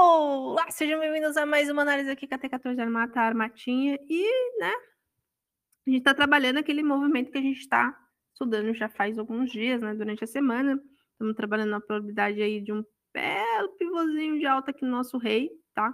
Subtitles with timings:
[0.00, 3.98] Olá, sejam bem-vindos a mais uma análise aqui com a T14 Armata Armatinha.
[4.08, 4.70] E, né,
[5.84, 7.98] a gente está trabalhando aquele movimento que a gente está
[8.32, 10.80] estudando já faz alguns dias, né, durante a semana.
[11.10, 15.50] Estamos trabalhando na probabilidade aí de um belo pivôzinho de alta aqui no nosso rei,
[15.74, 15.92] tá?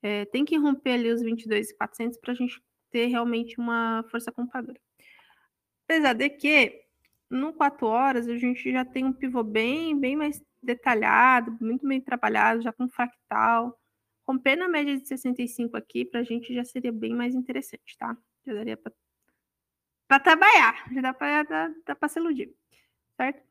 [0.00, 2.62] É, tem que romper ali os 22,400 para a gente
[2.92, 4.80] ter realmente uma força compradora.
[5.88, 6.80] Apesar de que
[7.32, 12.00] no 4 horas a gente já tem um pivô bem, bem mais detalhado, muito bem
[12.00, 13.78] trabalhado, já com fractal.
[14.28, 18.16] Romper na média de 65 aqui, para a gente já seria bem mais interessante, tá?
[18.46, 22.54] Já daria para trabalhar, já dá para dá, dá se iludir,
[23.16, 23.42] certo?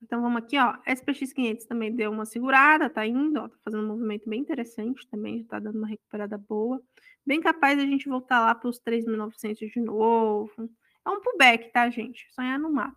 [0.00, 0.76] Então vamos aqui, ó.
[0.86, 5.06] SPX 500 também deu uma segurada, tá indo, ó, tá fazendo um movimento bem interessante
[5.08, 6.82] também, já tá dando uma recuperada boa.
[7.24, 10.50] Bem capaz de a gente voltar lá para os 3.900 de novo.
[11.04, 12.26] É um pullback, tá, gente?
[12.32, 12.96] Sonhar não mata.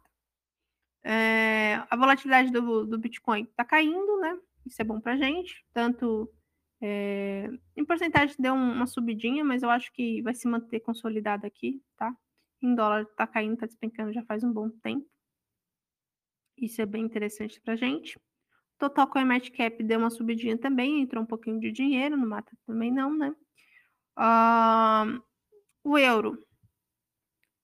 [1.04, 4.38] É, a volatilidade do, do Bitcoin está caindo, né?
[4.66, 5.63] Isso é bom para gente.
[5.73, 6.32] Tanto
[6.82, 11.82] é, em porcentagem deu uma subidinha, mas eu acho que vai se manter consolidado aqui,
[11.98, 12.15] tá?
[12.62, 15.08] Em dólar está caindo, está despencando já faz um bom tempo.
[16.58, 18.20] Isso é bem interessante para gente.
[18.77, 23.15] Total CoinMarketCap deu uma subidinha também, entrou um pouquinho de dinheiro, no mata também não,
[23.15, 23.35] né?
[24.18, 25.21] Uh,
[25.84, 26.45] o euro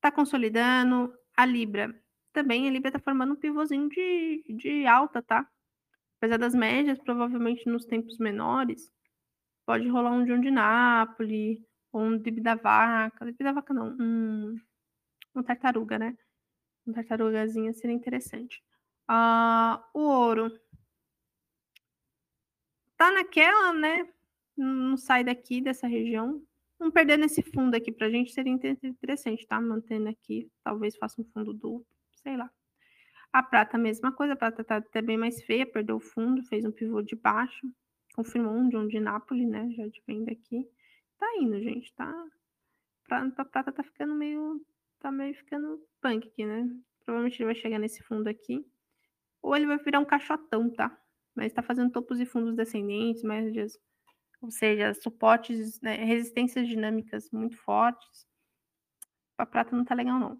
[0.01, 1.95] está consolidando, a Libra
[2.31, 5.47] também a Libra está formando um pivôzinho de, de alta, tá?
[6.17, 8.91] Apesar das médias, provavelmente nos tempos menores,
[9.65, 11.59] pode rolar um John de Nápoles,
[11.91, 13.25] ou um Dib da Vaca.
[13.25, 14.59] Dib da Vaca não, um,
[15.35, 16.17] um tartaruga, né?
[16.85, 18.63] Um tartarugazinha seria interessante.
[19.09, 20.57] Uh, o ouro
[22.97, 24.07] tá naquela, né?
[24.55, 26.41] Não sai daqui dessa região.
[26.81, 29.61] Não perdendo esse fundo aqui pra gente seria interessante, tá?
[29.61, 31.85] Mantendo aqui, talvez faça um fundo duplo
[32.23, 32.49] sei lá.
[33.31, 36.43] A prata, a mesma coisa, a prata tá até bem mais feia, perdeu o fundo,
[36.43, 37.71] fez um pivô de baixo,
[38.15, 39.69] confirmou um de um de Nápoles, né?
[39.71, 40.67] Já de venda aqui.
[41.19, 42.11] Tá indo, gente, tá?
[43.11, 44.59] A prata tá ficando meio.
[44.99, 46.67] Tá meio ficando punk aqui, né?
[47.05, 48.65] Provavelmente ele vai chegar nesse fundo aqui.
[49.41, 50.95] Ou ele vai virar um caixotão, tá?
[51.35, 53.79] Mas tá fazendo topos e fundos descendentes, médias,
[54.41, 58.27] ou seja, suportes, né, resistências dinâmicas muito fortes.
[59.37, 60.33] A prata não tá legal, não.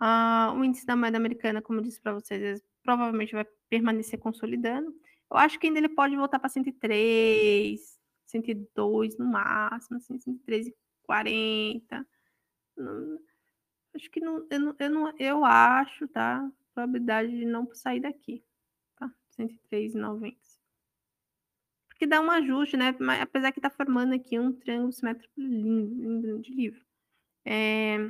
[0.00, 4.94] Uh, o índice da moeda americana, como eu disse para vocês, provavelmente vai permanecer consolidando.
[5.30, 12.06] Eu acho que ainda ele pode voltar para 103, 102 no máximo, assim, 103,40.
[13.94, 16.48] Acho que não eu, não, eu, não, eu acho, tá?
[16.72, 18.44] Probabilidade de não sair daqui,
[18.96, 19.12] tá?
[19.36, 20.57] 103,90.
[21.98, 22.94] Porque dá um ajuste, né?
[23.00, 26.80] Mas, apesar que tá formando aqui um triângulo simétrico lindo, de livro.
[27.44, 28.08] É,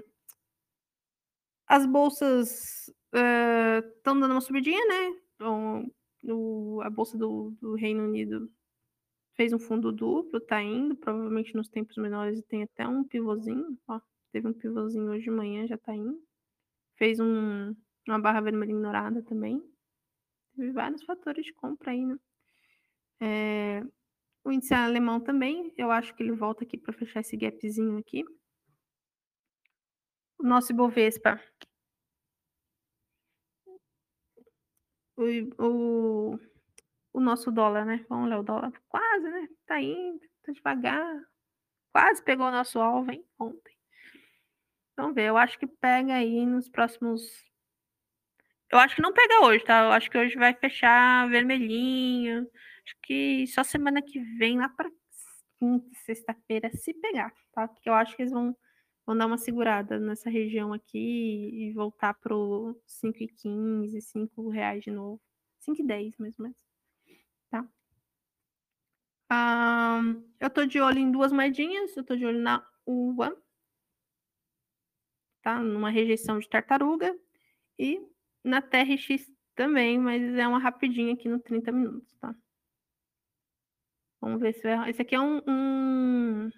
[1.66, 5.20] as bolsas estão uh, dando uma subidinha, né?
[5.34, 5.90] Então,
[6.24, 8.52] o, a bolsa do, do, Reino Unido
[9.34, 13.98] fez um fundo duplo, tá indo, provavelmente nos tempos menores tem até um pivôzinho, ó,
[14.32, 16.20] teve um pivôzinho hoje de manhã, já tá indo.
[16.96, 17.74] Fez um,
[18.06, 19.62] uma barra vermelha ignorada também.
[20.54, 22.18] Teve vários fatores de compra aí, né?
[23.20, 23.82] É,
[24.44, 28.24] o índice alemão também, eu acho que ele volta aqui para fechar esse gapzinho aqui
[30.38, 31.40] o nosso Ibovespa.
[35.16, 35.24] O,
[35.58, 36.38] o,
[37.12, 38.04] o nosso dólar, né?
[38.08, 39.48] Vamos lá, o dólar quase, né?
[39.66, 41.22] Tá indo, tá devagar.
[41.92, 43.24] Quase pegou o nosso alvo, hein?
[43.38, 43.76] Ontem.
[44.96, 47.22] Vamos ver, eu acho que pega aí nos próximos.
[48.70, 49.84] Eu acho que não pega hoje, tá?
[49.84, 52.46] Eu acho que hoje vai fechar vermelhinho.
[52.88, 54.90] Acho que só semana que vem, lá para
[55.58, 57.68] quinta, sexta-feira, se pegar, tá?
[57.68, 58.56] Porque eu acho que eles vão
[59.04, 64.90] vão dar uma segurada nessa região aqui e voltar para o 5,15, 5 reais de
[64.90, 65.20] novo.
[65.60, 66.58] 5,10 mais ou menos.
[67.50, 67.66] Tá?
[70.38, 71.96] Eu tô de olho em duas moedinhas.
[71.96, 73.34] Eu tô de olho na uva.
[75.42, 75.62] Tá?
[75.62, 77.18] Numa rejeição de tartaruga.
[77.78, 78.00] E
[78.44, 82.34] na TRX também, mas é uma rapidinha aqui no 30 minutos, tá?
[84.20, 84.90] Vamos ver se vai...
[84.90, 86.50] Esse aqui é um, um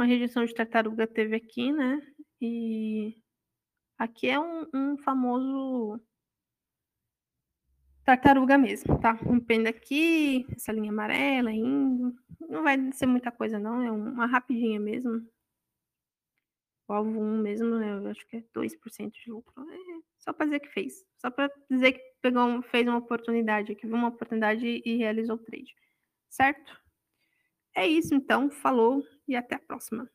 [0.00, 2.00] uma rejeição de tartaruga teve aqui, né?
[2.40, 3.18] E
[3.98, 6.00] aqui é um, um famoso
[8.02, 9.18] tartaruga mesmo, tá?
[9.26, 12.14] Um penda aqui, essa linha amarela indo.
[12.48, 13.82] Não vai ser muita coisa, não.
[13.82, 15.22] É uma rapidinha mesmo.
[16.88, 17.92] O alvo 1 mesmo, né?
[17.92, 19.52] Eu acho que é 2% de lucro.
[19.70, 19.89] É
[20.20, 21.04] só para dizer que fez.
[21.18, 25.38] Só para dizer que pegou, fez uma oportunidade aqui, viu uma oportunidade e realizou o
[25.38, 25.74] trade.
[26.28, 26.80] Certo?
[27.74, 28.50] É isso, então.
[28.50, 30.08] Falou e até a próxima.